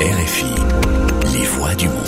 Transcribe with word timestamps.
RFI, 0.00 0.46
les 1.34 1.44
voix 1.44 1.74
du 1.74 1.86
monde. 1.86 1.98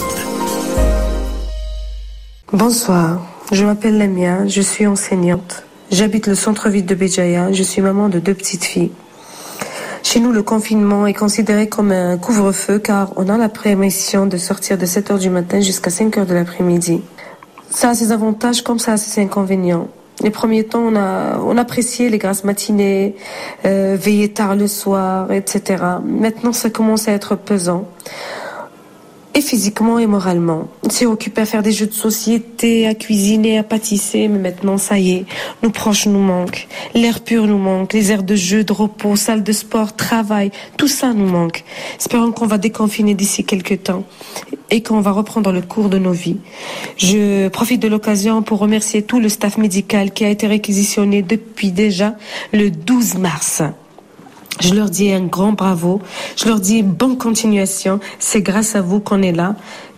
Bonsoir, 2.50 3.20
je 3.52 3.66
m'appelle 3.66 3.98
Lamia, 3.98 4.46
je 4.46 4.62
suis 4.62 4.86
enseignante. 4.86 5.64
J'habite 5.90 6.26
le 6.26 6.34
centre-ville 6.34 6.86
de 6.86 6.94
Béjaïa, 6.94 7.52
je 7.52 7.62
suis 7.62 7.82
maman 7.82 8.08
de 8.08 8.18
deux 8.18 8.32
petites 8.32 8.64
filles. 8.64 8.92
Chez 10.02 10.20
nous, 10.20 10.32
le 10.32 10.42
confinement 10.42 11.06
est 11.06 11.12
considéré 11.12 11.68
comme 11.68 11.92
un 11.92 12.16
couvre-feu 12.16 12.78
car 12.78 13.12
on 13.16 13.28
a 13.28 13.36
la 13.36 13.50
permission 13.50 14.24
de 14.24 14.38
sortir 14.38 14.78
de 14.78 14.86
7 14.86 15.10
heures 15.10 15.18
du 15.18 15.28
matin 15.28 15.60
jusqu'à 15.60 15.90
5 15.90 16.16
heures 16.16 16.26
de 16.26 16.32
l'après-midi. 16.32 17.02
Ça 17.68 17.90
a 17.90 17.94
ses 17.94 18.10
avantages 18.10 18.62
comme 18.62 18.78
ça 18.78 18.92
a 18.92 18.96
ses 18.96 19.20
inconvénients. 19.20 19.88
Les 20.22 20.30
premiers 20.30 20.64
temps, 20.64 20.82
on 20.82 20.96
a 20.96 21.38
on 21.40 21.56
appréciait 21.58 22.08
les 22.08 22.18
grasses 22.18 22.44
matinées, 22.44 23.16
euh, 23.64 23.96
veiller 23.98 24.30
tard 24.30 24.56
le 24.56 24.68
soir, 24.68 25.32
etc. 25.32 25.82
Maintenant, 26.04 26.52
ça 26.52 26.70
commence 26.70 27.08
à 27.08 27.12
être 27.12 27.36
pesant 27.36 27.88
et 29.34 29.40
physiquement 29.40 29.98
et 29.98 30.06
moralement. 30.06 30.68
On 30.82 30.90
s'est 30.90 31.06
occupé 31.06 31.40
à 31.40 31.46
faire 31.46 31.62
des 31.62 31.72
jeux 31.72 31.86
de 31.86 31.92
société, 31.92 32.86
à 32.86 32.94
cuisiner, 32.94 33.58
à 33.58 33.62
pâtisser, 33.62 34.28
mais 34.28 34.38
maintenant 34.38 34.78
ça 34.78 34.98
y 34.98 35.12
est, 35.12 35.24
nos 35.62 35.70
proches 35.70 36.06
nous 36.06 36.20
manquent, 36.20 36.68
l'air 36.94 37.20
pur 37.20 37.46
nous 37.46 37.58
manque, 37.58 37.92
les 37.92 38.12
aires 38.12 38.22
de 38.22 38.36
jeu, 38.36 38.64
de 38.64 38.72
repos, 38.72 39.16
salles 39.16 39.42
de 39.42 39.52
sport, 39.52 39.96
travail, 39.96 40.50
tout 40.76 40.88
ça 40.88 41.12
nous 41.12 41.26
manque. 41.26 41.64
Espérons 41.98 42.32
qu'on 42.32 42.46
va 42.46 42.58
déconfiner 42.58 43.14
d'ici 43.14 43.44
quelques 43.44 43.84
temps 43.84 44.04
et 44.70 44.82
qu'on 44.82 45.00
va 45.00 45.12
reprendre 45.12 45.52
le 45.52 45.62
cours 45.62 45.88
de 45.88 45.98
nos 45.98 46.12
vies. 46.12 46.38
Je 46.96 47.48
profite 47.48 47.80
de 47.80 47.88
l'occasion 47.88 48.42
pour 48.42 48.58
remercier 48.58 49.02
tout 49.02 49.20
le 49.20 49.28
staff 49.28 49.58
médical 49.58 50.12
qui 50.12 50.24
a 50.24 50.28
été 50.28 50.46
réquisitionné 50.46 51.22
depuis 51.22 51.72
déjà 51.72 52.16
le 52.52 52.70
12 52.70 53.16
mars. 53.16 53.62
Je 54.62 54.76
leur 54.76 54.90
dis 54.90 55.12
un 55.12 55.26
grand 55.26 55.52
bravo. 55.52 56.00
Je 56.36 56.46
leur 56.46 56.60
dis 56.60 56.84
bonne 56.84 57.18
continuation. 57.18 57.98
C'est 58.20 58.42
grâce 58.42 58.76
à 58.76 58.80
vous 58.80 59.00
qu'on 59.00 59.20
est 59.20 59.32
là, 59.32 59.56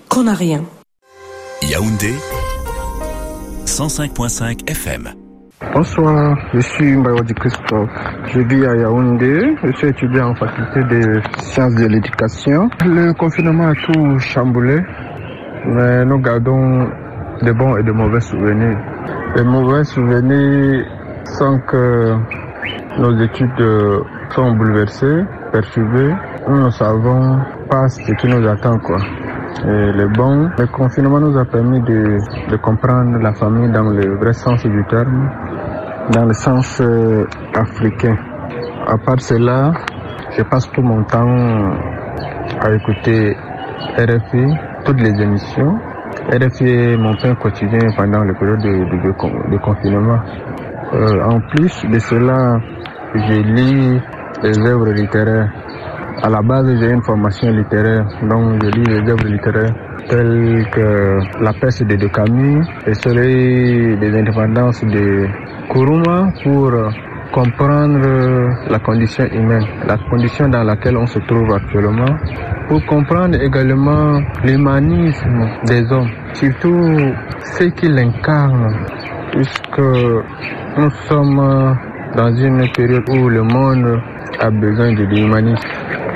qu'on 0.09 0.23
n'a 0.23 0.33
rien. 0.33 0.63
Yaoundé, 1.69 2.15
105.5 3.67 4.71
FM. 4.71 5.11
Bonsoir, 5.75 6.39
je 6.55 6.61
suis 6.61 6.97
Mbayodi 6.97 7.34
Christophe. 7.34 7.91
Je 8.33 8.41
vis 8.41 8.65
à 8.65 8.75
Yaoundé. 8.75 9.55
Je 9.65 9.73
suis 9.77 9.89
étudiant 9.89 10.31
en 10.31 10.34
faculté 10.34 10.83
de 10.84 11.21
sciences 11.43 11.75
de 11.75 11.84
l'éducation. 11.84 12.71
Le 12.87 13.12
confinement 13.12 13.69
a 13.69 13.75
tout 13.75 14.19
chamboulé, 14.19 14.81
mais 15.67 16.06
nous 16.06 16.21
gardons 16.21 16.89
de 17.43 17.53
bons 17.53 17.77
et 17.77 17.83
de 17.83 17.93
mauvais 17.93 18.21
souvenirs. 18.21 18.78
Les 19.37 19.45
mauvais 19.45 19.84
souvenirs 19.84 20.87
sont 21.39 21.59
que 21.69 22.17
nos 22.99 23.21
études 23.23 24.05
bouleversés, 24.43 25.25
perturbés. 25.53 26.15
Nous 26.49 26.65
ne 26.65 26.71
savons 26.71 27.39
pas 27.71 27.89
ce 27.89 28.13
qui 28.13 28.27
nous 28.29 28.47
attend, 28.47 28.79
quoi. 28.79 28.99
Le 29.65 30.07
le 30.59 30.67
confinement 30.67 31.21
nous 31.21 31.39
a 31.39 31.45
permis 31.45 31.81
de, 31.83 32.19
de 32.51 32.57
comprendre 32.57 33.19
la 33.19 33.33
famille 33.35 33.71
dans 33.71 33.85
le 33.85 34.17
vrai 34.17 34.33
sens 34.33 34.62
du 34.65 34.85
terme, 34.91 35.31
dans 36.12 36.25
le 36.27 36.33
sens 36.33 36.81
euh, 36.81 37.25
africain. 37.55 38.17
À 38.87 38.99
part 38.99 39.21
cela, 39.21 39.73
je 40.37 40.43
passe 40.43 40.71
tout 40.73 40.83
mon 40.83 41.05
temps 41.05 41.73
à 42.61 42.73
écouter 42.73 43.37
RFI, 43.97 44.55
toutes 44.85 45.01
les 45.01 45.23
émissions. 45.23 45.79
RFI 46.31 46.65
est 46.69 46.97
mon 46.97 47.15
pain 47.15 47.35
quotidien 47.37 47.89
pendant 47.97 48.25
le 48.25 48.35
période 48.35 48.61
de, 48.61 48.69
de, 48.69 49.51
de 49.53 49.59
confinement. 49.59 50.19
Euh, 50.93 51.23
en 51.25 51.41
plus 51.41 51.85
de 51.87 51.99
cela, 51.99 52.59
je 53.15 53.41
lis 53.41 54.01
les 54.45 54.59
œuvres 54.59 54.92
littéraires. 54.92 55.50
À 56.23 56.28
la 56.28 56.42
base, 56.42 56.67
j'ai 56.78 56.91
une 56.91 57.03
formation 57.03 57.50
littéraire, 57.50 58.05
donc 58.23 58.62
je 58.62 58.69
lis 58.70 58.84
les 58.84 59.11
œuvres 59.11 59.27
littéraires 59.27 59.75
telles 60.09 60.67
que 60.70 61.19
La 61.42 61.53
peste 61.55 61.83
de, 61.84 62.06
Camus, 62.09 62.62
Le 62.87 62.95
soleil 62.95 63.97
des 63.98 64.19
indépendances 64.19 64.84
de 64.84 65.27
Kuruma 65.71 66.31
pour 66.43 66.72
comprendre 67.32 68.06
la 68.71 68.78
condition 68.81 69.25
humaine, 69.25 69.65
la 69.87 69.97
condition 70.10 70.49
dans 70.49 70.62
laquelle 70.62 70.99
on 70.99 71.06
se 71.06 71.19
trouve 71.21 71.50
actuellement, 71.55 72.15
pour 72.69 72.84
comprendre 72.84 73.41
également 73.43 74.21
l'humanisme 74.44 75.49
des 75.66 75.91
hommes, 75.91 76.11
surtout 76.34 76.97
ce 77.41 77.65
qu'ils 77.65 77.99
incarnent, 77.99 78.76
puisque 79.32 79.81
nous 80.78 80.91
sommes 81.09 81.76
dans 82.15 82.32
une 82.37 82.71
période 82.72 83.09
où 83.09 83.28
le 83.28 83.43
monde 83.43 84.00
a 84.44 84.50
besoin 84.50 84.93
de 84.93 85.05
l'humanisme. 85.05 85.62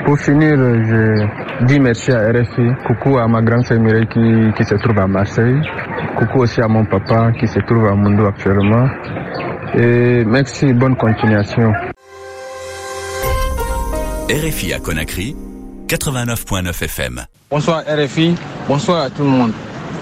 Pour 0.05 0.17
finir, 0.19 0.55
je 0.55 1.65
dis 1.65 1.79
merci 1.79 2.11
à 2.11 2.29
RFI, 2.29 2.67
coucou 2.85 3.17
à 3.17 3.27
ma 3.27 3.41
grande 3.41 3.65
sœur 3.65 3.79
Mireille 3.79 4.07
qui, 4.07 4.53
qui 4.55 4.63
se 4.63 4.75
trouve 4.75 4.99
à 4.99 5.07
Marseille, 5.07 5.59
coucou 6.17 6.39
aussi 6.41 6.61
à 6.61 6.67
mon 6.67 6.85
papa 6.85 7.31
qui 7.39 7.47
se 7.47 7.59
trouve 7.59 7.85
à 7.87 7.95
Mundo 7.95 8.25
actuellement. 8.27 8.87
Et 9.75 10.23
merci, 10.25 10.73
bonne 10.73 10.95
continuation. 10.95 11.71
RFI 14.29 14.73
à 14.73 14.79
Conakry, 14.79 15.35
89.9 15.87 16.69
FM. 16.69 17.21
Bonsoir 17.49 17.83
RFI, 17.87 18.35
bonsoir 18.67 19.05
à 19.05 19.09
tout 19.09 19.23
le 19.23 19.29
monde. 19.29 19.53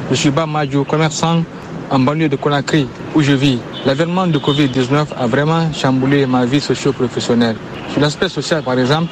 Je 0.09 0.15
suis 0.15 0.29
Bamadjo, 0.31 0.83
commerçant 0.83 1.43
en 1.89 1.99
banlieue 1.99 2.29
de 2.29 2.35
Conakry 2.35 2.87
où 3.15 3.21
je 3.21 3.33
vis. 3.33 3.59
L'avènement 3.85 4.27
de 4.27 4.37
Covid-19 4.37 5.07
a 5.17 5.27
vraiment 5.27 5.71
chamboulé 5.73 6.25
ma 6.25 6.45
vie 6.45 6.59
socio-professionnelle. 6.61 7.55
Sur 7.91 8.01
l'aspect 8.01 8.29
social, 8.29 8.63
par 8.63 8.77
exemple, 8.77 9.11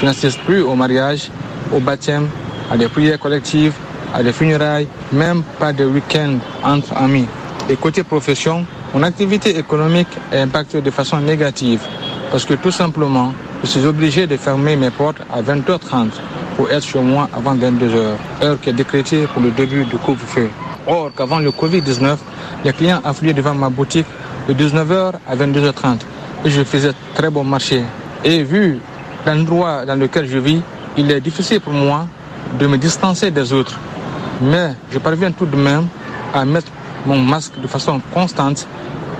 je 0.00 0.04
n'assiste 0.04 0.40
plus 0.40 0.60
au 0.62 0.74
mariage, 0.74 1.30
au 1.74 1.80
baptême, 1.80 2.28
à 2.70 2.76
des 2.76 2.88
prières 2.88 3.18
collectives, 3.18 3.74
à 4.14 4.22
des 4.22 4.32
funérailles, 4.32 4.88
même 5.12 5.42
pas 5.58 5.72
de 5.72 5.84
week-end 5.84 6.38
entre 6.62 6.96
amis. 6.96 7.26
Et 7.68 7.76
côté 7.76 8.02
profession, 8.02 8.66
mon 8.94 9.02
activité 9.02 9.56
économique 9.58 10.08
est 10.32 10.40
impactée 10.40 10.80
de 10.80 10.90
façon 10.90 11.18
négative 11.18 11.80
parce 12.30 12.44
que 12.44 12.54
tout 12.54 12.70
simplement, 12.70 13.32
je 13.62 13.68
suis 13.68 13.86
obligé 13.86 14.26
de 14.26 14.36
fermer 14.36 14.76
mes 14.76 14.90
portes 14.90 15.18
à 15.32 15.42
20h30 15.42 16.10
pour 16.56 16.70
être 16.70 16.84
chez 16.84 17.00
moi 17.00 17.28
avant 17.32 17.54
22h, 17.54 18.16
heure 18.42 18.60
qui 18.60 18.70
est 18.70 18.72
décrétée 18.72 19.26
pour 19.32 19.42
le 19.42 19.50
début 19.50 19.84
du 19.84 19.96
couvre-feu. 19.96 20.50
Or 20.86 21.10
qu'avant 21.16 21.40
le 21.40 21.50
Covid-19, 21.50 22.16
les 22.64 22.72
clients 22.72 23.00
affluaient 23.04 23.34
devant 23.34 23.54
ma 23.54 23.68
boutique 23.68 24.06
de 24.48 24.54
19h 24.54 25.12
à 25.26 25.36
22h30 25.36 25.98
et 26.44 26.50
je 26.50 26.62
faisais 26.62 26.92
très 27.14 27.30
bon 27.30 27.44
marché. 27.44 27.82
Et 28.24 28.42
vu 28.42 28.78
l'endroit 29.26 29.84
dans 29.84 29.96
lequel 29.96 30.28
je 30.28 30.38
vis, 30.38 30.62
il 30.96 31.10
est 31.10 31.20
difficile 31.20 31.60
pour 31.60 31.72
moi 31.72 32.06
de 32.58 32.66
me 32.66 32.78
distancer 32.78 33.30
des 33.30 33.52
autres. 33.52 33.78
Mais 34.40 34.74
je 34.90 34.98
parviens 34.98 35.32
tout 35.32 35.46
de 35.46 35.56
même 35.56 35.88
à 36.32 36.44
mettre 36.44 36.70
mon 37.04 37.18
masque 37.18 37.60
de 37.60 37.66
façon 37.66 38.00
constante 38.12 38.66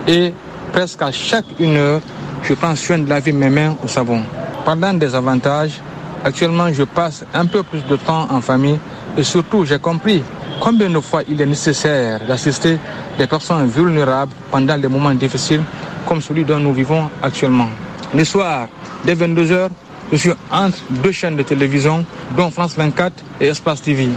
et 0.06 0.32
presque 0.72 1.02
à 1.02 1.10
chaque 1.10 1.46
une 1.58 1.76
heure, 1.76 2.00
je 2.42 2.54
prends 2.54 2.76
soin 2.76 2.98
de 2.98 3.08
laver 3.08 3.32
mes 3.32 3.48
mains 3.48 3.76
au 3.82 3.88
savon. 3.88 4.22
Pendant 4.64 4.94
des 4.94 5.14
avantages, 5.14 5.80
actuellement 6.24 6.72
je 6.72 6.84
passe 6.84 7.24
un 7.34 7.46
peu 7.46 7.62
plus 7.62 7.84
de 7.84 7.96
temps 7.96 8.28
en 8.30 8.40
famille 8.40 8.78
et 9.16 9.22
surtout 9.22 9.64
j'ai 9.64 9.78
compris 9.78 10.22
combien 10.66 10.90
de 10.90 10.98
fois 10.98 11.22
il 11.28 11.40
est 11.40 11.46
nécessaire 11.46 12.18
d'assister 12.26 12.76
des 13.16 13.28
personnes 13.28 13.68
vulnérables 13.68 14.32
pendant 14.50 14.76
des 14.76 14.88
moments 14.88 15.14
difficiles 15.14 15.62
comme 16.08 16.20
celui 16.20 16.44
dont 16.44 16.58
nous 16.58 16.72
vivons 16.72 17.08
actuellement? 17.22 17.68
Le 18.12 18.24
soir, 18.24 18.66
dès 19.04 19.14
22h, 19.14 19.68
je 20.10 20.16
suis 20.16 20.32
entre 20.50 20.78
deux 20.90 21.12
chaînes 21.12 21.36
de 21.36 21.44
télévision, 21.44 22.04
dont 22.36 22.50
France 22.50 22.74
24 22.76 23.12
et 23.40 23.46
Espace 23.46 23.80
TV. 23.80 24.08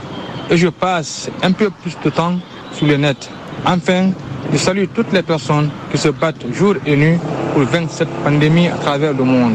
Et 0.50 0.58
je 0.58 0.70
passe 0.70 1.30
un 1.44 1.52
peu 1.52 1.70
plus 1.70 1.96
de 2.04 2.10
temps 2.10 2.40
sur 2.74 2.88
le 2.88 2.98
net. 2.98 3.30
Enfin, 3.64 4.10
je 4.52 4.58
salue 4.58 4.86
toutes 4.92 5.14
les 5.14 5.22
personnes 5.22 5.70
qui 5.92 6.00
se 6.00 6.10
battent 6.10 6.52
jour 6.52 6.74
et 6.84 6.96
nuit 6.96 7.20
pour 7.54 7.62
vaincre 7.62 7.92
cette 7.94 8.10
pandémie 8.24 8.70
à 8.70 8.78
travers 8.78 9.14
le 9.14 9.24
monde. 9.24 9.54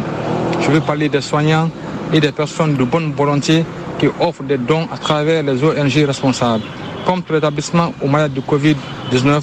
Je 0.60 0.70
veux 0.70 0.80
parler 0.80 1.08
des 1.08 1.22
soignants 1.22 1.70
et 2.12 2.20
des 2.20 2.30
personnes 2.30 2.76
de 2.76 2.84
bonne 2.84 3.12
volonté 3.14 3.64
qui 3.98 4.06
offrent 4.20 4.44
des 4.44 4.58
dons 4.58 4.86
à 4.92 4.98
travers 4.98 5.42
les 5.42 5.62
ONG 5.64 6.06
responsables, 6.06 6.62
comme 7.04 7.22
l'établissement 7.30 7.92
aux 8.02 8.08
malades 8.08 8.32
de 8.34 8.40
Covid-19 8.40 9.42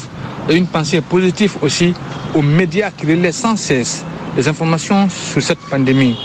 et 0.49 0.55
une 0.55 0.67
pensée 0.67 1.01
positive 1.01 1.55
aussi 1.61 1.93
aux 2.33 2.41
médias 2.41 2.91
qui 2.91 3.05
relaient 3.05 3.31
sans 3.31 3.55
cesse 3.55 4.03
les 4.35 4.47
informations 4.47 5.09
sur 5.09 5.41
cette 5.41 5.59
pandémie. 5.69 6.17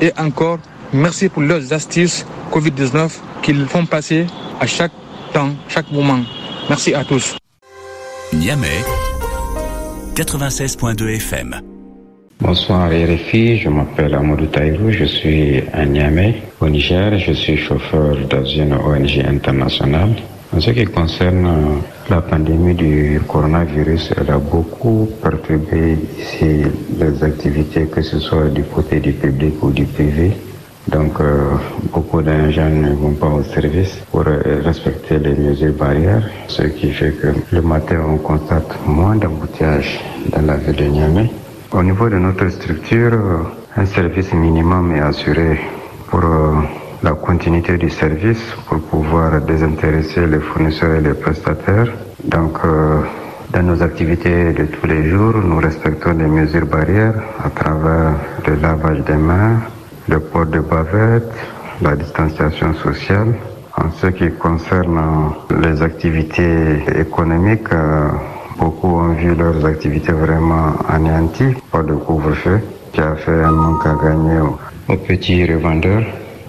Et 0.00 0.12
encore, 0.18 0.58
merci 0.92 1.28
pour 1.28 1.42
leurs 1.42 1.72
astuces 1.72 2.24
Covid-19 2.52 3.10
qu'ils 3.42 3.66
font 3.66 3.86
passer 3.86 4.26
à 4.60 4.66
chaque 4.66 4.92
temps, 5.32 5.50
chaque 5.68 5.90
moment. 5.90 6.20
Merci 6.68 6.94
à 6.94 7.04
tous. 7.04 7.36
Niamey, 8.32 8.84
96.2 10.14 11.16
FM. 11.16 11.60
Bonsoir 12.40 12.88
RFI, 12.90 13.58
je 13.58 13.68
m'appelle 13.68 14.14
Amadou 14.14 14.46
Taïrou, 14.46 14.92
je 14.92 15.04
suis 15.04 15.60
à 15.72 15.84
Niamey, 15.84 16.42
au 16.60 16.68
Niger, 16.68 17.18
je 17.18 17.32
suis 17.32 17.56
chauffeur 17.56 18.16
dans 18.30 18.44
une 18.44 18.74
ONG 18.74 19.18
internationale. 19.26 20.14
En 20.56 20.60
ce 20.60 20.70
qui 20.70 20.84
concerne 20.86 21.82
la 22.08 22.22
pandémie 22.22 22.74
du 22.74 23.20
coronavirus, 23.28 24.12
elle 24.16 24.30
a 24.30 24.38
beaucoup 24.38 25.06
perturbé 25.22 25.98
ici 26.18 26.62
les 26.98 27.22
activités, 27.22 27.84
que 27.86 28.00
ce 28.00 28.18
soit 28.18 28.48
du 28.48 28.62
côté 28.62 28.98
du 28.98 29.12
public 29.12 29.62
ou 29.62 29.70
du 29.70 29.84
privé. 29.84 30.32
Donc, 30.88 31.20
euh, 31.20 31.50
beaucoup 31.92 32.22
de 32.22 32.50
gens 32.50 32.70
ne 32.70 32.94
vont 32.94 33.12
pas 33.12 33.26
au 33.26 33.42
service 33.42 33.98
pour 34.10 34.24
euh, 34.26 34.40
respecter 34.64 35.18
les 35.18 35.34
mesures 35.34 35.74
barrières, 35.74 36.26
ce 36.48 36.62
qui 36.62 36.92
fait 36.92 37.12
que 37.12 37.28
le 37.52 37.60
matin, 37.60 38.00
on 38.08 38.16
constate 38.16 38.74
moins 38.86 39.16
d'embouteillages 39.16 40.00
dans 40.32 40.40
la 40.46 40.56
ville 40.56 40.76
de 40.76 40.84
Niamey. 40.84 41.30
Au 41.72 41.82
niveau 41.82 42.08
de 42.08 42.16
notre 42.16 42.48
structure, 42.48 43.12
euh, 43.12 43.42
un 43.76 43.84
service 43.84 44.32
minimum 44.32 44.96
est 44.96 45.00
assuré 45.00 45.60
pour 46.10 46.22
continuité 47.28 47.76
du 47.76 47.90
service, 47.90 48.42
pour 48.66 48.80
pouvoir 48.92 49.42
désintéresser 49.42 50.26
les 50.26 50.40
fournisseurs 50.40 50.94
et 50.94 51.02
les 51.02 51.12
prestataires. 51.12 51.90
Donc, 52.24 52.54
dans 53.52 53.62
nos 53.62 53.82
activités 53.82 54.54
de 54.54 54.64
tous 54.64 54.86
les 54.86 55.02
jours, 55.10 55.34
nous 55.44 55.58
respectons 55.58 56.14
les 56.22 56.26
mesures 56.26 56.64
barrières 56.66 57.20
à 57.44 57.50
travers 57.50 58.12
le 58.46 58.54
lavage 58.56 59.00
des 59.04 59.20
mains, 59.28 59.60
le 60.08 60.20
port 60.20 60.46
de 60.46 60.60
bavettes, 60.60 61.36
la 61.82 61.96
distanciation 61.96 62.72
sociale. 62.74 63.34
En 63.76 63.90
ce 64.00 64.06
qui 64.08 64.30
concerne 64.30 65.00
les 65.62 65.82
activités 65.82 66.82
économiques, 67.04 67.72
euh, 67.72 68.08
beaucoup 68.58 68.88
ont 68.88 69.12
vu 69.12 69.34
leurs 69.34 69.64
activités 69.66 70.12
vraiment 70.12 70.72
anéanties 70.88 71.54
par 71.70 71.82
le 71.82 71.96
couvre-feu, 71.96 72.60
qui 72.92 73.00
a 73.02 73.14
fait 73.16 73.42
un 73.42 73.52
manque 73.52 73.86
à 73.86 73.96
gagner 74.02 74.40
aux, 74.88 74.96
petits 74.96 75.44
revendeurs. 75.44 76.04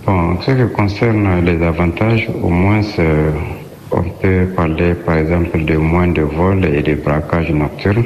En 0.09 0.41
ce 0.41 0.51
qui 0.51 0.73
concerne 0.73 1.45
les 1.45 1.61
avantages, 1.63 2.27
au 2.43 2.49
moins 2.49 2.81
on 3.91 4.03
peut 4.21 4.45
parler 4.55 4.93
par 4.93 5.17
exemple 5.17 5.63
de 5.63 5.77
moins 5.77 6.07
de 6.07 6.21
vols 6.21 6.65
et 6.65 6.81
de 6.81 6.95
braquages 6.95 7.51
nocturnes. 7.51 8.05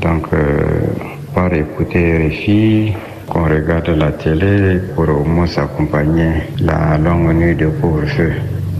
Donc, 0.00 0.26
euh, 0.32 0.62
par 1.34 1.52
écouter 1.52 2.28
RFI, 2.28 2.92
qu'on 3.28 3.44
regarde 3.44 3.88
la 3.90 4.12
télé 4.12 4.80
pour 4.94 5.08
au 5.08 5.24
moins 5.24 5.46
s'accompagner 5.46 6.32
la 6.60 6.98
longue 6.98 7.32
nuit 7.34 7.54
de 7.54 7.66
couvre-feu. 7.66 8.32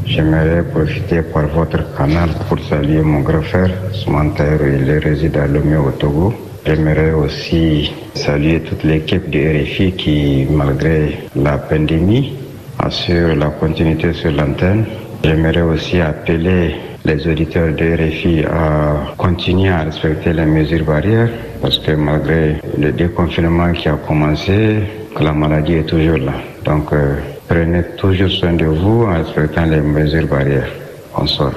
J'aimerais 0.06 0.62
profiter 0.62 1.22
par 1.22 1.46
votre 1.48 1.96
canal 1.96 2.30
pour 2.48 2.58
saluer 2.60 3.02
mon 3.02 3.20
grand 3.20 3.42
frère, 3.42 3.70
Sumantaire, 3.92 4.60
il 4.66 4.90
réside 4.98 5.36
à 5.36 5.46
Lomé 5.46 5.76
au 5.76 5.90
Togo. 5.92 6.34
J'aimerais 6.66 7.12
aussi 7.12 7.92
saluer 8.14 8.60
toute 8.60 8.84
l'équipe 8.84 9.28
de 9.30 9.38
RFI 9.38 9.92
qui, 9.92 10.46
malgré 10.50 11.18
la 11.36 11.58
pandémie, 11.58 12.32
assure 12.78 13.34
la 13.36 13.48
continuité 13.48 14.12
sur 14.12 14.32
l'antenne. 14.32 14.84
J'aimerais 15.22 15.62
aussi 15.62 16.00
appeler 16.00 16.76
les 17.04 17.26
auditeurs 17.26 17.72
de 17.74 17.94
RFI 17.94 18.44
à 18.44 19.14
continuer 19.16 19.70
à 19.70 19.82
respecter 19.84 20.32
les 20.32 20.46
mesures 20.46 20.84
barrières 20.84 21.30
parce 21.60 21.78
que 21.78 21.92
malgré 21.92 22.56
le 22.78 22.92
déconfinement 22.92 23.72
qui 23.72 23.88
a 23.88 23.96
commencé, 23.96 24.80
la 25.20 25.32
maladie 25.32 25.74
est 25.74 25.86
toujours 25.86 26.18
là. 26.18 26.34
Donc 26.64 26.92
euh, 26.92 27.16
prenez 27.48 27.82
toujours 27.96 28.30
soin 28.30 28.54
de 28.54 28.66
vous 28.66 29.04
en 29.04 29.14
respectant 29.14 29.64
les 29.64 29.80
mesures 29.80 30.26
barrières. 30.26 30.68
Bonsoir. 31.16 31.52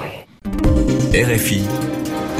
RFI, 1.14 1.62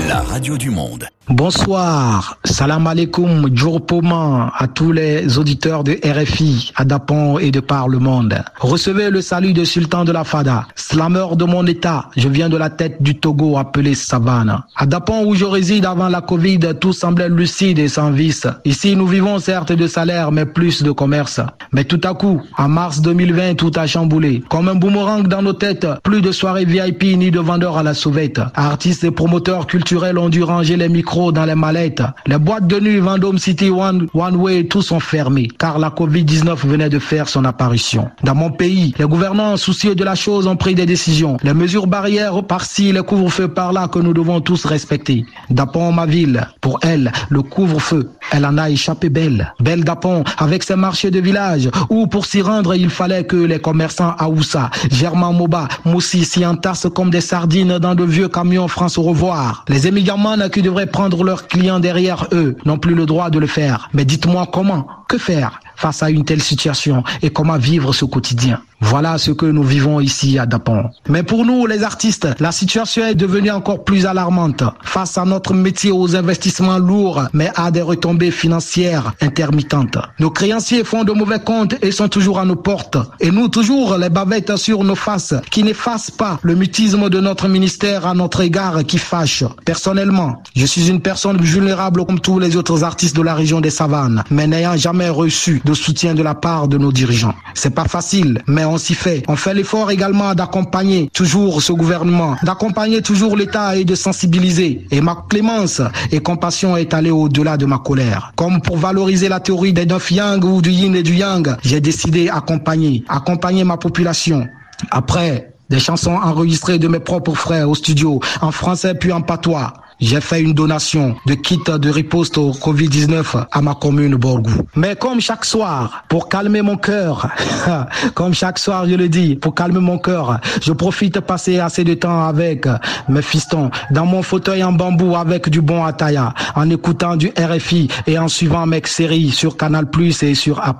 la 0.08 0.22
radio 0.22 0.58
du 0.58 0.70
monde. 0.70 1.08
Bonsoir, 1.30 2.38
salam 2.46 2.88
alaikum, 2.88 3.50
Djourpoman 3.54 4.50
à 4.58 4.66
tous 4.70 4.94
les 4.94 5.38
auditeurs 5.38 5.84
de 5.84 6.00
RFI, 6.02 6.72
à 6.78 6.86
Dapon 6.86 7.38
et 7.38 7.52
de 7.52 7.60
par 7.60 7.90
le 7.90 8.00
monde. 8.00 8.34
Recevez 8.62 9.10
le 9.10 9.20
salut 9.20 9.52
de 9.52 9.66
Sultan 9.66 10.06
de 10.06 10.14
la 10.14 10.24
Fada, 10.24 10.66
slameur 10.76 11.36
de 11.36 11.44
mon 11.44 11.66
état. 11.66 12.10
Je 12.16 12.30
viens 12.30 12.48
de 12.48 12.56
la 12.56 12.70
tête 12.70 13.04
du 13.04 13.20
Togo 13.20 13.58
appelé 13.58 13.94
Savane. 13.94 14.64
À 14.78 14.86
Dapon 14.86 15.26
où 15.26 15.36
je 15.36 15.44
réside 15.44 15.86
avant 15.86 16.08
la 16.08 16.22
Covid, 16.22 16.60
tout 16.80 16.94
semblait 16.94 17.28
lucide 17.28 17.80
et 17.80 17.90
sans 17.90 18.12
vice. 18.12 18.48
Ici, 18.64 18.96
nous 18.96 19.08
vivons 19.08 19.38
certes 19.40 19.74
de 19.74 19.86
salaire, 19.86 20.32
mais 20.32 20.46
plus 20.46 20.82
de 20.82 20.92
commerce. 20.92 21.42
Mais 21.74 21.84
tout 21.84 22.02
à 22.06 22.14
coup, 22.14 22.42
en 22.58 22.70
mars 22.70 23.02
2020, 23.02 23.56
tout 23.56 23.74
a 23.76 23.86
chamboulé. 23.86 24.46
Comme 24.48 24.70
un 24.70 24.76
boomerang 24.76 25.28
dans 25.28 25.42
nos 25.42 25.52
têtes, 25.52 25.88
plus 26.04 26.22
de 26.22 26.32
soirées 26.32 26.64
VIP 26.64 27.04
ni 27.18 27.32
de 27.32 27.42
vendeurs 27.42 27.78
à 27.78 27.84
la 27.84 27.94
sauvette. 27.94 28.40
Artistes 28.56 29.04
et 29.04 29.12
promoteurs 29.12 29.68
culturels 29.68 30.18
ont 30.18 30.30
dû 30.30 30.42
ranger 30.42 30.78
les 30.78 30.88
micros 30.88 31.17
dans 31.32 31.46
les 31.46 31.56
mallettes. 31.56 32.04
Les 32.26 32.38
boîtes 32.38 32.68
de 32.68 32.80
nuit 32.80 33.00
Vendôme 33.00 33.38
City 33.38 33.70
One, 33.70 34.08
One 34.14 34.36
Way, 34.36 34.66
tous 34.66 34.82
sont 34.82 35.00
fermés 35.00 35.48
car 35.58 35.80
la 35.80 35.90
Covid-19 35.90 36.56
venait 36.68 36.90
de 36.90 37.00
faire 37.00 37.28
son 37.30 37.46
apparition. 37.46 38.10
Dans 38.24 38.36
mon 38.36 38.52
pays, 38.52 38.94
les 39.00 39.06
gouvernants 39.06 39.58
soucieux 39.58 39.96
de 39.96 40.04
la 40.04 40.16
chose 40.16 40.48
ont 40.48 40.56
pris 40.56 40.76
des 40.76 40.86
décisions. 40.86 41.38
Les 41.44 41.54
mesures 41.54 41.88
barrières 41.88 42.44
par-ci, 42.44 42.92
les 42.92 43.02
couvre-feux 43.02 43.48
par-là 43.48 43.88
que 43.88 44.00
nous 44.00 44.14
devons 44.14 44.42
tous 44.42 44.66
respecter. 44.66 45.26
Dapon, 45.50 45.92
ma 45.92 46.06
ville, 46.06 46.48
pour 46.62 46.80
elle, 46.82 47.12
le 47.30 47.42
couvre-feu, 47.42 48.12
elle 48.32 48.46
en 48.46 48.58
a 48.58 48.70
échappé 48.70 49.10
belle. 49.10 49.54
Belle 49.60 49.84
Dapon, 49.84 50.24
avec 50.38 50.64
ses 50.64 50.76
marchés 50.76 51.12
de 51.12 51.20
village, 51.20 51.70
où 51.90 52.08
pour 52.08 52.26
s'y 52.26 52.42
rendre, 52.42 52.76
il 52.76 52.90
fallait 52.90 53.24
que 53.24 53.38
les 53.38 53.60
commerçants 53.60 54.16
Aoussa, 54.20 54.70
Germain 54.92 55.32
Moba, 55.32 55.68
Moussi 55.86 56.26
s'y 56.26 56.46
entassent 56.46 56.88
comme 56.94 57.10
des 57.10 57.22
sardines 57.22 57.80
dans 57.80 57.96
de 57.96 58.04
vieux 58.04 58.28
camions 58.28 58.68
France 58.68 58.98
au 58.98 59.04
revoir. 59.04 59.64
Les 59.70 59.88
émigrants 59.88 60.18
qui 60.52 60.62
devraient 60.62 60.88
prendre 60.88 61.07
leurs 61.24 61.48
clients 61.48 61.80
derrière 61.80 62.28
eux 62.34 62.56
n'ont 62.66 62.78
plus 62.78 62.96
le 62.96 63.06
droit 63.06 63.30
de 63.30 63.40
le 63.40 63.48
faire. 63.48 63.90
Mais 63.94 64.06
dites-moi 64.06 64.48
comment, 64.52 64.88
que 65.08 65.18
faire 65.18 65.60
face 65.76 66.04
à 66.04 66.10
une 66.10 66.26
telle 66.26 66.42
situation 66.42 67.04
et 67.22 67.30
comment 67.30 67.58
vivre 67.58 67.94
ce 67.94 68.06
quotidien? 68.06 68.62
Voilà 68.80 69.18
ce 69.18 69.32
que 69.32 69.48
nous 69.48 69.64
vivons 69.64 70.00
ici 70.00 70.38
à 70.38 70.46
Dapon. 70.46 70.92
Mais 71.10 71.24
pour 71.24 71.46
nous, 71.46 71.66
les 71.66 71.82
artistes, 71.82 72.28
la 72.40 72.52
situation 72.52 73.06
est 73.06 73.16
devenue 73.16 73.50
encore 73.50 73.84
plus 73.84 74.06
alarmante 74.06 74.64
face 74.84 75.18
à 75.18 75.26
notre 75.26 75.56
métier 75.56 75.92
aux 75.92 76.16
investissements 76.16 76.78
lourds, 76.78 77.24
mais 77.34 77.50
à 77.56 77.72
des 77.72 77.82
retombées 77.82 78.30
financières 78.30 79.14
intermittentes. 79.20 79.98
Nos 80.20 80.30
créanciers 80.30 80.84
font 80.84 81.04
de 81.04 81.12
mauvais 81.12 81.40
comptes 81.40 81.76
et 81.82 81.92
sont 81.92 82.08
toujours 82.08 82.40
à 82.40 82.46
nos 82.46 82.56
portes. 82.56 82.98
Et 83.20 83.32
nous, 83.32 83.48
toujours 83.48 83.98
les 83.98 84.10
bavettes 84.10 84.56
sur 84.58 84.84
nos 84.84 84.96
faces 84.96 85.34
qui 85.50 85.64
n'effacent 85.64 86.12
pas 86.12 86.40
le 86.44 86.54
mutisme 86.54 87.10
de 87.10 87.20
notre 87.20 87.48
ministère 87.48 88.06
à 88.06 88.14
notre 88.14 88.42
égard 88.42 88.84
qui 88.86 89.00
fâche. 89.00 89.44
Personnellement, 89.66 90.44
je 90.56 90.66
suis 90.68 90.88
une 90.90 91.02
personne 91.02 91.42
vulnérable 91.42 92.06
comme 92.06 92.20
tous 92.20 92.38
les 92.38 92.56
autres 92.56 92.84
artistes 92.84 93.16
de 93.16 93.24
la 93.24 93.34
région 93.34 93.60
des 93.60 93.72
savanes, 93.72 94.24
mais 94.30 94.46
n'ayant 94.46 94.78
jamais 94.78 94.97
reçu 95.06 95.62
de 95.64 95.74
soutien 95.74 96.16
de 96.16 96.24
la 96.24 96.36
part 96.36 96.68
de 96.68 96.78
nos 96.78 96.92
dirigeants. 96.92 97.34
C'est 97.54 97.74
pas 97.74 97.86
facile, 97.86 98.42
mais 98.48 98.66
on 98.66 98.78
s'y 98.78 98.94
fait. 98.94 99.24
On 99.28 99.36
fait 99.36 99.54
l'effort 99.54 99.92
également 99.92 100.34
d'accompagner 100.34 101.10
toujours 101.14 101.62
ce 101.62 101.72
gouvernement, 101.72 102.36
d'accompagner 102.44 103.02
toujours 103.02 103.38
l'État 103.38 103.76
et 103.76 103.86
de 103.86 103.96
sensibiliser. 103.96 104.88
Et 104.92 105.02
ma 105.02 105.26
clémence 105.30 105.82
et 106.12 106.20
compassion 106.20 106.76
est 106.78 106.94
allée 106.94 107.12
au-delà 107.12 107.58
de 107.58 107.66
ma 107.66 107.78
colère. 107.78 108.34
Comme 108.36 108.62
pour 108.62 108.78
valoriser 108.78 109.30
la 109.30 109.40
théorie 109.40 109.74
des 109.74 109.86
neuf 109.86 110.12
yang 110.12 110.44
ou 110.44 110.62
du 110.62 110.72
yin 110.72 110.96
et 110.96 111.04
du 111.04 111.16
yang, 111.16 111.56
j'ai 111.64 111.82
décidé 111.82 112.26
d'accompagner, 112.26 113.04
accompagner 113.08 113.64
ma 113.64 113.78
population. 113.78 114.48
Après 114.92 115.54
des 115.70 115.80
chansons 115.80 116.16
enregistrées 116.16 116.80
de 116.80 116.88
mes 116.88 117.00
propres 117.00 117.34
frères 117.34 117.70
au 117.70 117.76
studio, 117.76 118.22
en 118.42 118.52
français 118.52 118.96
puis 118.96 119.12
en 119.12 119.22
patois 119.22 119.74
j'ai 120.00 120.22
fait 120.22 120.42
une 120.42 120.54
donation 120.54 121.16
de 121.26 121.34
kit 121.34 121.60
de 121.66 121.90
riposte 121.90 122.38
au 122.38 122.52
Covid-19 122.52 123.46
à 123.52 123.62
ma 123.62 123.74
commune 123.74 124.16
Borgou. 124.16 124.52
Mais 124.76 124.96
comme 124.96 125.20
chaque 125.20 125.46
soir, 125.46 126.04
pour 126.08 126.30
calmer 126.30 126.62
mon 126.62 126.78
cœur, 126.78 127.28
comme 128.14 128.34
chaque 128.34 128.60
soir 128.60 128.88
je 128.88 128.96
le 128.96 129.10
dis, 129.10 129.36
pour 129.36 129.56
calmer 129.56 129.80
mon 129.80 129.98
cœur, 129.98 130.40
je 130.62 130.72
profite 130.72 131.16
de 131.16 131.20
passer 131.20 131.60
assez 131.60 131.84
de 131.84 131.96
temps 131.96 132.28
avec 132.28 132.68
mes 133.10 133.22
fistons 133.22 133.72
dans 133.92 134.06
mon 134.06 134.22
fauteuil 134.22 134.64
en 134.64 134.72
bambou 134.72 135.16
avec 135.16 135.50
du 135.50 135.62
bon 135.62 135.84
ataya, 135.84 136.34
en 136.56 136.70
écoutant 136.70 137.16
du 137.16 137.32
RFI 137.38 137.88
et 138.06 138.20
en 138.20 138.28
suivant 138.28 138.66
mes 138.66 138.82
séries 138.86 139.32
sur 139.32 139.58
Canal 139.58 139.90
Plus 139.90 140.22
et 140.24 140.36
sur 140.36 140.60
A+. 140.60 140.78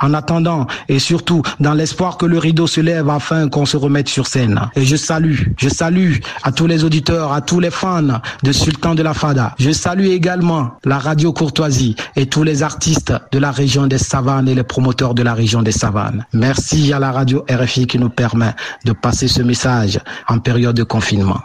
En 0.00 0.14
attendant 0.14 0.66
et 0.88 0.98
surtout 0.98 1.42
dans 1.60 1.74
l'espoir 1.74 2.16
que 2.16 2.26
le 2.26 2.38
rideau 2.38 2.66
se 2.66 2.80
lève 2.80 3.08
afin 3.08 3.48
qu'on 3.48 3.66
se 3.66 3.76
remette 3.76 4.08
sur 4.08 4.26
scène. 4.26 4.60
Et 4.74 4.84
je 4.84 4.96
salue, 4.96 5.42
je 5.56 5.68
salue 5.68 6.16
à 6.42 6.52
tous 6.52 6.66
les 6.66 6.84
auditeurs, 6.84 7.32
à 7.32 7.40
tous 7.40 7.60
les 7.60 7.70
fans 7.70 8.20
de 8.48 8.52
Sultan 8.54 8.94
de 8.94 9.02
la 9.02 9.12
Fada. 9.12 9.54
Je 9.58 9.70
salue 9.72 10.06
également 10.06 10.70
la 10.82 10.98
radio 10.98 11.34
Courtoisie 11.34 11.94
et 12.16 12.24
tous 12.24 12.44
les 12.44 12.62
artistes 12.62 13.12
de 13.30 13.38
la 13.38 13.50
région 13.50 13.86
des 13.86 13.98
Savanes 13.98 14.48
et 14.48 14.54
les 14.54 14.62
promoteurs 14.62 15.12
de 15.12 15.22
la 15.22 15.34
région 15.34 15.60
des 15.60 15.70
Savanes. 15.70 16.24
Merci 16.32 16.94
à 16.94 16.98
la 16.98 17.12
radio 17.12 17.44
RFI 17.50 17.86
qui 17.86 17.98
nous 17.98 18.08
permet 18.08 18.54
de 18.86 18.92
passer 18.92 19.28
ce 19.28 19.42
message 19.42 20.00
en 20.28 20.38
période 20.38 20.74
de 20.74 20.82
confinement. 20.82 21.42